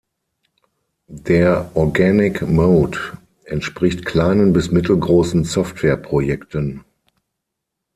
[1.19, 6.83] Der Organic Mode entspricht kleinen bis mittelgroßen Softwareprojekten.